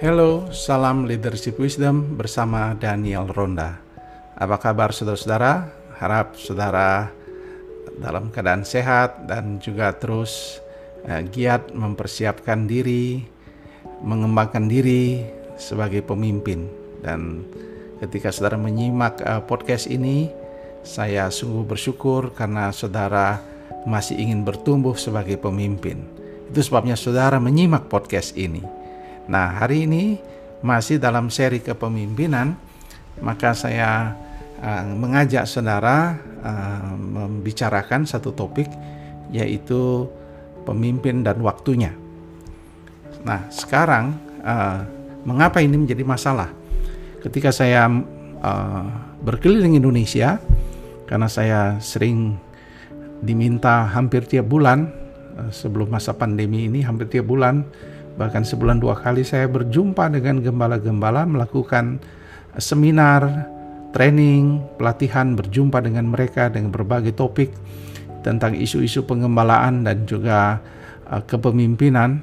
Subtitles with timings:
[0.00, 3.76] Hello, salam leadership wisdom bersama Daniel Ronda.
[4.32, 5.68] Apa kabar saudara-saudara?
[6.00, 7.12] Harap saudara
[8.00, 10.56] dalam keadaan sehat dan juga terus
[11.04, 13.28] uh, giat mempersiapkan diri,
[14.00, 15.20] mengembangkan diri
[15.60, 16.64] sebagai pemimpin.
[17.04, 17.44] Dan
[18.00, 20.32] ketika saudara menyimak uh, podcast ini,
[20.80, 23.36] saya sungguh bersyukur karena saudara
[23.84, 26.08] masih ingin bertumbuh sebagai pemimpin.
[26.48, 28.79] Itu sebabnya saudara menyimak podcast ini
[29.28, 30.16] Nah, hari ini
[30.60, 32.56] masih dalam seri kepemimpinan,
[33.20, 34.16] maka saya
[34.60, 38.68] uh, mengajak saudara uh, membicarakan satu topik
[39.32, 40.08] yaitu
[40.64, 41.92] pemimpin dan waktunya.
[43.24, 44.84] Nah, sekarang uh,
[45.24, 46.48] mengapa ini menjadi masalah?
[47.20, 47.88] Ketika saya
[48.40, 48.86] uh,
[49.20, 50.40] berkeliling Indonesia,
[51.04, 52.36] karena saya sering
[53.20, 54.88] diminta hampir tiap bulan
[55.52, 57.66] sebelum masa pandemi ini hampir tiap bulan
[58.18, 62.00] bahkan sebulan dua kali saya berjumpa dengan gembala-gembala melakukan
[62.58, 63.46] seminar,
[63.94, 67.54] training, pelatihan, berjumpa dengan mereka dengan berbagai topik
[68.26, 70.58] tentang isu-isu pengembalaan dan juga
[71.08, 72.22] uh, kepemimpinan.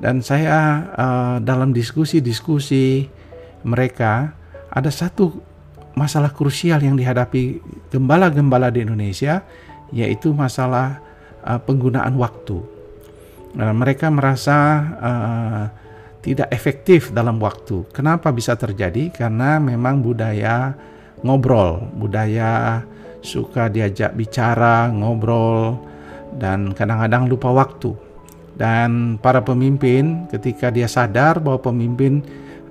[0.00, 3.04] Dan saya uh, dalam diskusi-diskusi
[3.68, 4.32] mereka
[4.72, 5.36] ada satu
[5.92, 7.60] masalah krusial yang dihadapi
[7.92, 9.44] gembala-gembala di Indonesia
[9.92, 11.04] yaitu masalah
[11.44, 12.79] uh, penggunaan waktu
[13.56, 14.58] uh, mereka merasa
[15.00, 15.64] uh,
[16.20, 17.88] tidak efektif dalam waktu.
[17.90, 19.08] Kenapa bisa terjadi?
[19.08, 20.76] Karena memang budaya
[21.24, 22.84] ngobrol, budaya
[23.20, 25.80] suka diajak bicara, ngobrol,
[26.36, 27.92] dan kadang-kadang lupa waktu.
[28.60, 32.20] Dan para pemimpin, ketika dia sadar bahwa pemimpin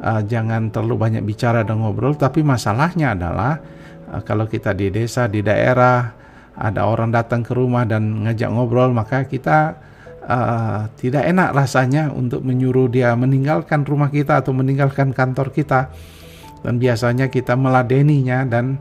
[0.01, 3.57] uh, jangan terlalu banyak bicara dan ngobrol, tapi masalahnya adalah
[4.13, 6.13] uh, kalau kita di desa, di daerah,
[6.59, 9.79] ada orang datang ke rumah dan ngajak ngobrol, maka kita
[10.25, 15.91] uh, tidak enak rasanya untuk menyuruh dia meninggalkan rumah kita atau meninggalkan kantor kita.
[16.59, 18.79] Dan biasanya kita meladeninya dan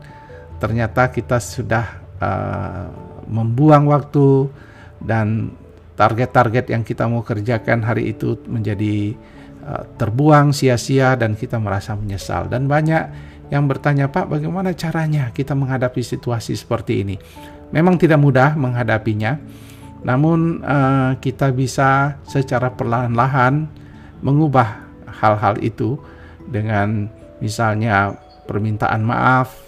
[0.59, 1.85] ternyata kita sudah
[2.19, 2.91] uh,
[3.31, 4.51] membuang waktu
[4.99, 5.55] dan
[5.95, 9.15] target-target yang kita mau kerjakan hari itu menjadi
[9.63, 12.51] uh, terbuang sia-sia dan kita merasa menyesal.
[12.51, 13.03] Dan banyak
[13.47, 17.15] yang bertanya Pak bagaimana caranya kita menghadapi situasi seperti ini?
[17.69, 19.37] Memang tidak mudah menghadapinya
[19.99, 23.67] namun uh, kita bisa secara perlahan-lahan
[24.23, 24.87] mengubah
[25.19, 25.99] hal-hal itu
[26.47, 27.11] dengan
[27.43, 28.15] misalnya
[28.47, 29.59] permintaan maaf,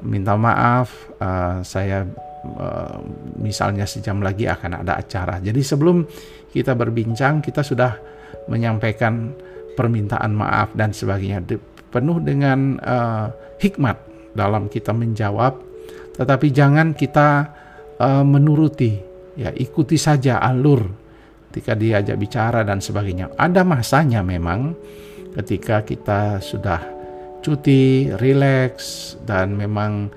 [0.00, 2.08] minta maaf, uh, saya
[2.56, 2.98] uh,
[3.36, 5.38] misalnya sejam lagi akan ada acara.
[5.44, 6.08] Jadi sebelum
[6.50, 8.00] kita berbincang kita sudah
[8.48, 9.36] menyampaikan
[9.76, 11.44] permintaan maaf dan sebagainya
[11.92, 13.28] penuh dengan uh,
[13.60, 13.96] hikmat
[14.32, 15.60] dalam kita menjawab,
[16.16, 17.52] tetapi jangan kita
[18.00, 20.86] uh, menuruti ya ikuti saja alur
[21.50, 23.34] ketika diajak bicara dan sebagainya.
[23.34, 24.74] Ada masanya memang
[25.34, 26.78] ketika kita sudah
[27.42, 30.10] cuti, rileks dan memang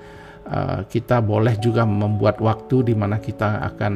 [0.46, 3.92] uh, kita boleh juga membuat waktu di mana kita akan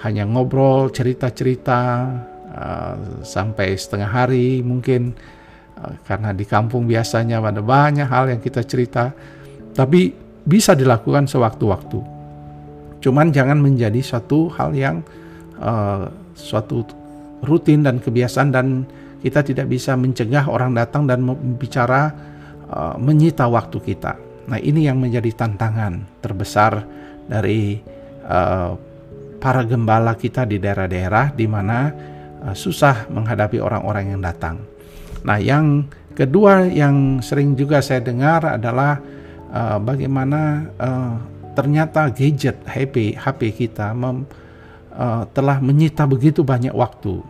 [0.00, 1.80] hanya ngobrol, cerita-cerita
[2.48, 5.12] uh, sampai setengah hari mungkin
[5.76, 9.12] uh, karena di kampung biasanya ada banyak hal yang kita cerita.
[9.70, 12.09] Tapi bisa dilakukan sewaktu-waktu
[13.00, 15.00] Cuman jangan menjadi suatu hal yang
[15.56, 16.84] uh, suatu
[17.44, 18.84] rutin dan kebiasaan dan
[19.20, 21.24] kita tidak bisa mencegah orang datang dan
[21.56, 22.12] bicara
[22.68, 24.16] uh, menyita waktu kita.
[24.48, 26.84] Nah ini yang menjadi tantangan terbesar
[27.28, 27.80] dari
[28.24, 28.76] uh,
[29.40, 31.78] para gembala kita di daerah-daerah di mana
[32.44, 34.60] uh, susah menghadapi orang-orang yang datang.
[35.24, 39.00] Nah yang kedua yang sering juga saya dengar adalah
[39.52, 44.26] uh, bagaimana uh, ternyata gadget HP HP kita mem,
[44.94, 47.22] uh, telah menyita begitu banyak waktu.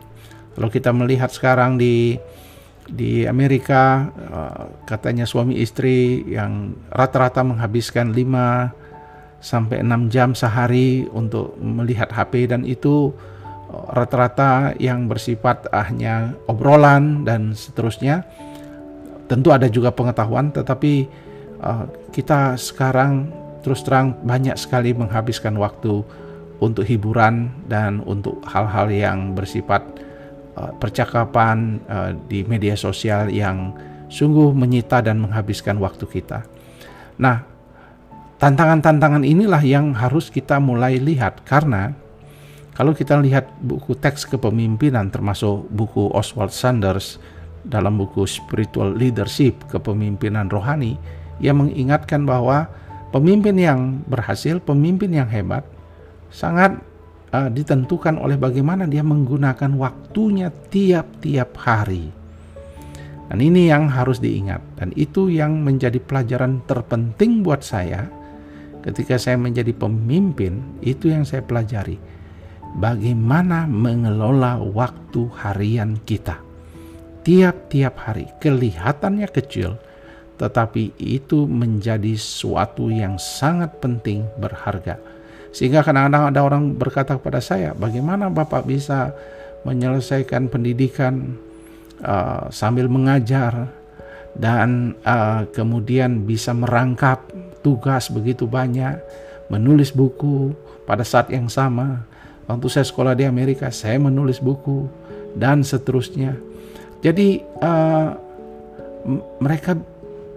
[0.56, 2.18] Kalau kita melihat sekarang di
[2.90, 11.54] di Amerika uh, katanya suami istri yang rata-rata menghabiskan 5 sampai 6 jam sehari untuk
[11.62, 13.14] melihat HP dan itu
[13.70, 18.26] uh, rata-rata yang bersifat hanya obrolan dan seterusnya.
[19.30, 21.06] Tentu ada juga pengetahuan tetapi
[21.62, 26.04] uh, kita sekarang terus terang banyak sekali menghabiskan waktu
[26.60, 29.80] untuk hiburan dan untuk hal-hal yang bersifat
[30.56, 33.72] uh, percakapan uh, di media sosial yang
[34.12, 36.44] sungguh menyita dan menghabiskan waktu kita.
[37.16, 37.46] Nah,
[38.42, 41.96] tantangan-tantangan inilah yang harus kita mulai lihat karena
[42.74, 47.20] kalau kita lihat buku teks kepemimpinan termasuk buku Oswald Sanders
[47.60, 50.96] dalam buku Spiritual Leadership kepemimpinan rohani
[51.44, 52.72] yang mengingatkan bahwa
[53.10, 55.66] Pemimpin yang berhasil, pemimpin yang hebat,
[56.30, 56.78] sangat
[57.34, 62.14] uh, ditentukan oleh bagaimana dia menggunakan waktunya tiap-tiap hari.
[63.30, 68.10] Dan ini yang harus diingat dan itu yang menjadi pelajaran terpenting buat saya
[68.82, 72.00] ketika saya menjadi pemimpin, itu yang saya pelajari.
[72.78, 76.38] Bagaimana mengelola waktu harian kita.
[77.20, 79.76] Tiap-tiap hari kelihatannya kecil,
[80.40, 84.96] tetapi itu menjadi suatu yang sangat penting berharga.
[85.52, 89.12] Sehingga kadang-kadang ada orang berkata kepada saya, bagaimana Bapak bisa
[89.68, 91.36] menyelesaikan pendidikan
[92.00, 93.68] uh, sambil mengajar
[94.32, 97.20] dan uh, kemudian bisa merangkap
[97.60, 98.96] tugas begitu banyak,
[99.52, 100.56] menulis buku
[100.88, 102.08] pada saat yang sama.
[102.48, 104.88] Waktu saya sekolah di Amerika, saya menulis buku
[105.36, 106.32] dan seterusnya.
[107.04, 108.16] Jadi uh,
[109.38, 109.76] mereka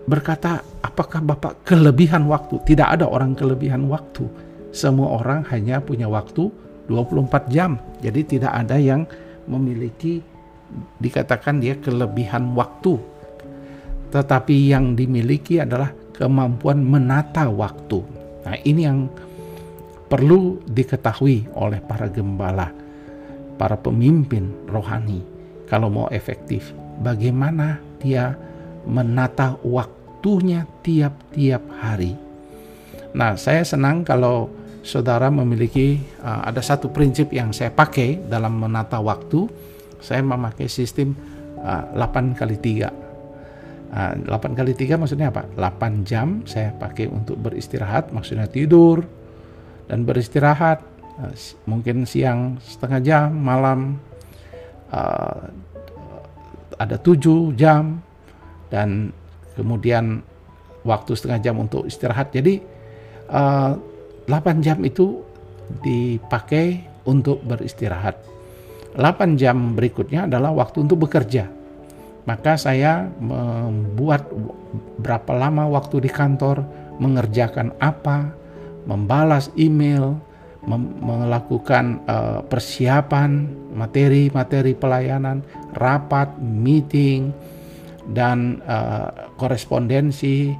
[0.06, 2.60] berkata, apakah Bapak kelebihan waktu?
[2.64, 4.28] Tidak ada orang kelebihan waktu.
[4.74, 6.50] Semua orang hanya punya waktu
[6.90, 7.80] 24 jam.
[8.04, 9.08] Jadi tidak ada yang
[9.48, 10.20] memiliki
[11.00, 12.98] dikatakan dia kelebihan waktu.
[14.10, 18.00] Tetapi yang dimiliki adalah kemampuan menata waktu.
[18.46, 19.10] Nah, ini yang
[20.12, 22.70] perlu diketahui oleh para gembala,
[23.58, 25.26] para pemimpin rohani
[25.66, 26.70] kalau mau efektif.
[27.02, 28.38] Bagaimana dia
[28.88, 32.16] menata waktunya tiap-tiap hari.
[33.14, 34.50] Nah, saya senang kalau
[34.84, 39.48] saudara memiliki uh, ada satu prinsip yang saya pakai dalam menata waktu.
[40.04, 41.16] Saya memakai sistem
[41.64, 42.92] uh, 8 kali 3.
[43.94, 45.48] Uh, 8 kali 3 maksudnya apa?
[45.56, 49.06] 8 jam saya pakai untuk beristirahat, maksudnya tidur
[49.88, 50.84] dan beristirahat.
[51.16, 51.32] Uh,
[51.70, 54.02] mungkin siang setengah jam, malam
[54.92, 55.48] uh,
[56.76, 58.02] ada 7 jam
[58.74, 59.14] dan
[59.54, 60.26] kemudian
[60.82, 62.34] waktu setengah jam untuk istirahat.
[62.34, 62.58] Jadi
[63.30, 63.78] uh,
[64.26, 65.22] 8 jam itu
[65.86, 68.18] dipakai untuk beristirahat.
[68.98, 71.46] 8 jam berikutnya adalah waktu untuk bekerja.
[72.24, 74.32] Maka saya membuat
[74.98, 76.64] berapa lama waktu di kantor,
[76.98, 78.32] mengerjakan apa,
[78.88, 80.16] membalas email,
[81.04, 85.44] melakukan uh, persiapan materi-materi pelayanan,
[85.76, 87.36] rapat, meeting,
[88.12, 90.52] dan uh, korespondensi,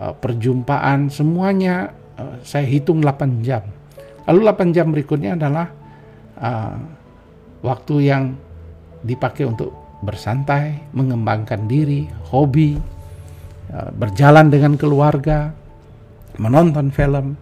[0.00, 3.64] uh, perjumpaan, semuanya Eh, saya hitung 8 jam.
[4.28, 5.66] Lalu 8 jam berikutnya adalah
[6.38, 6.76] uh,
[7.64, 8.36] waktu yang
[9.02, 9.72] dipakai untuk
[10.04, 12.76] bersantai, mengembangkan diri, hobi,
[13.72, 15.50] uh, berjalan dengan keluarga,
[16.36, 17.34] menonton film.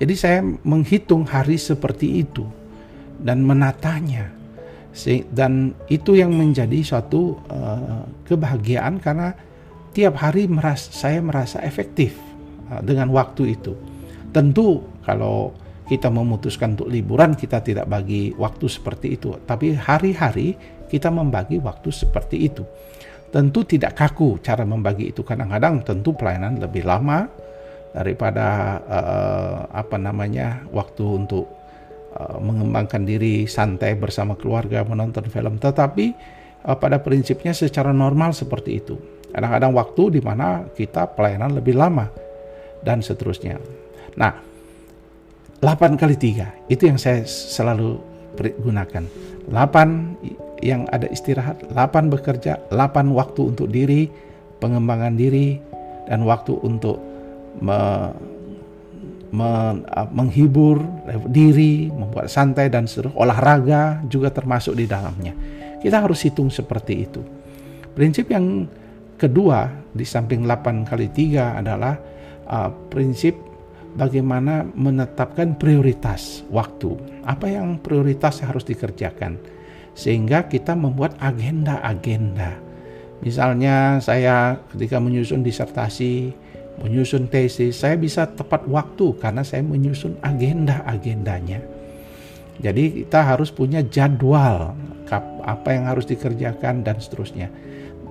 [0.00, 2.46] Jadi saya menghitung hari seperti itu
[3.20, 4.39] dan menatanya.
[5.30, 9.32] Dan itu yang menjadi suatu uh, kebahagiaan karena
[9.94, 12.18] tiap hari merasa, saya merasa efektif
[12.70, 13.74] uh, dengan waktu itu.
[14.30, 15.54] Tentu kalau
[15.90, 20.54] kita memutuskan untuk liburan kita tidak bagi waktu seperti itu, tapi hari-hari
[20.86, 22.62] kita membagi waktu seperti itu.
[23.30, 25.22] Tentu tidak kaku cara membagi itu.
[25.22, 27.30] Kadang-kadang tentu pelayanan lebih lama
[27.94, 31.46] daripada uh, apa namanya waktu untuk
[32.16, 35.58] uh, mengembangkan diri santai bersama keluarga menonton film.
[35.58, 36.06] Tetapi
[36.66, 38.96] uh, pada prinsipnya secara normal seperti itu.
[39.30, 42.10] Kadang-kadang waktu di mana kita pelayanan lebih lama
[42.82, 43.62] dan seterusnya.
[44.18, 44.34] Nah,
[45.62, 48.00] 8 kali 3 itu yang saya selalu
[48.64, 49.04] gunakan.
[49.52, 54.08] 8 yang ada istirahat, 8 bekerja, 8 waktu untuk diri,
[54.60, 55.60] pengembangan diri,
[56.08, 56.98] dan waktu untuk
[59.30, 60.82] me, menghibur
[61.30, 65.34] diri, membuat santai dan seluruh olahraga juga termasuk di dalamnya.
[65.80, 67.22] Kita harus hitung seperti itu.
[67.96, 68.68] Prinsip yang
[69.16, 71.94] kedua di samping 8 kali 3 adalah
[72.46, 73.34] uh, prinsip
[73.96, 76.94] bagaimana menetapkan prioritas waktu.
[77.26, 79.40] Apa yang prioritas harus dikerjakan.
[79.96, 82.56] Sehingga kita membuat agenda-agenda.
[83.20, 86.32] Misalnya saya ketika menyusun disertasi,
[86.80, 91.60] menyusun tesis, saya bisa tepat waktu karena saya menyusun agenda-agendanya.
[92.60, 94.76] Jadi kita harus punya jadwal
[95.44, 97.48] apa yang harus dikerjakan dan seterusnya.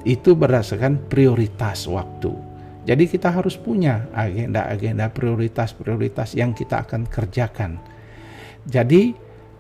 [0.05, 2.33] Itu berdasarkan prioritas waktu.
[2.89, 7.77] Jadi kita harus punya agenda-agenda prioritas-prioritas yang kita akan kerjakan.
[8.65, 9.13] Jadi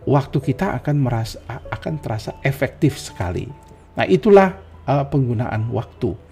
[0.09, 3.45] waktu kita akan merasa akan terasa efektif sekali.
[3.93, 4.57] Nah, itulah
[4.89, 6.28] uh, penggunaan waktu.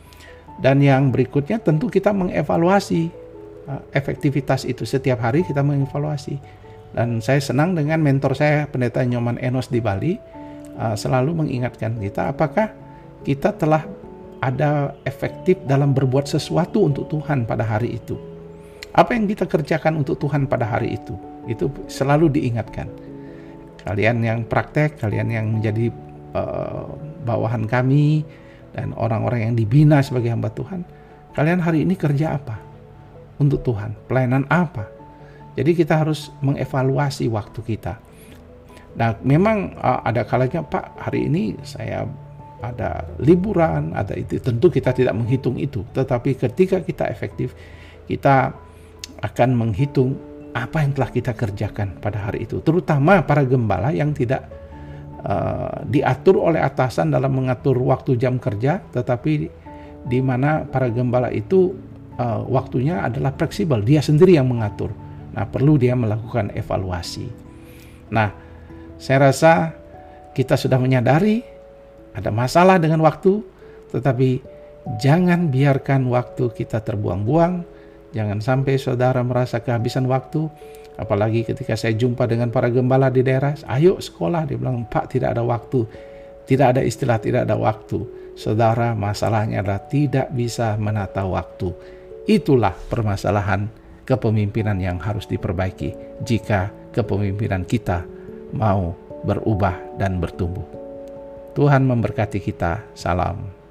[0.58, 3.14] Dan yang berikutnya tentu kita mengevaluasi
[3.70, 6.38] uh, efektivitas itu setiap hari kita mengevaluasi.
[6.96, 10.18] Dan saya senang dengan mentor saya Pendeta Nyoman Enos di Bali
[10.80, 12.74] uh, selalu mengingatkan kita apakah
[13.22, 13.86] kita telah
[14.42, 18.18] ada efektif dalam berbuat sesuatu untuk Tuhan pada hari itu.
[18.94, 21.14] Apa yang kita kerjakan untuk Tuhan pada hari itu,
[21.46, 22.90] itu selalu diingatkan.
[23.86, 25.94] Kalian yang praktek, kalian yang menjadi
[26.34, 26.90] uh,
[27.26, 28.26] bawahan kami,
[28.75, 30.83] dan orang-orang yang dibina sebagai hamba Tuhan,
[31.38, 32.59] kalian hari ini kerja apa?
[33.38, 34.89] Untuk Tuhan, pelayanan apa?
[35.57, 37.97] Jadi kita harus mengevaluasi waktu kita.
[38.97, 42.05] Nah, memang uh, ada kalanya Pak, hari ini saya
[42.62, 44.41] ada liburan, ada itu.
[44.41, 47.53] Tentu kita tidak menghitung itu, tetapi ketika kita efektif,
[48.09, 48.53] kita
[49.21, 50.17] akan menghitung
[50.57, 52.57] apa yang telah kita kerjakan pada hari itu.
[52.65, 54.50] Terutama para gembala yang tidak
[55.24, 59.31] uh, diatur oleh atasan dalam mengatur waktu jam kerja, tetapi
[60.07, 61.74] di mana para gembala itu
[62.17, 64.91] uh, waktunya adalah fleksibel, dia sendiri yang mengatur.
[65.38, 67.29] Nah, perlu dia melakukan evaluasi.
[68.09, 68.33] Nah,
[68.97, 69.75] saya rasa
[70.33, 71.45] kita sudah menyadari
[72.17, 73.45] ada masalah dengan waktu,
[73.93, 74.41] tetapi
[74.97, 77.62] jangan biarkan waktu kita terbuang-buang.
[78.15, 80.50] Jangan sampai saudara merasa kehabisan waktu,
[80.98, 85.38] apalagi ketika saya jumpa dengan para gembala di daerah, ayo sekolah, dia bilang, Pak tidak
[85.38, 85.86] ada waktu,
[86.50, 88.04] tidak ada istilah tidak ada waktu.
[88.38, 91.74] Saudara, masalahnya adalah tidak bisa menata waktu.
[92.30, 93.66] Itulah permasalahan
[94.08, 98.08] kepemimpinan yang harus diperbaiki jika kepemimpinan kita
[98.56, 98.96] mau
[99.27, 100.63] berubah dan bertumbuh.
[101.58, 102.86] Tuhan memberkati kita.
[102.94, 103.66] Salam.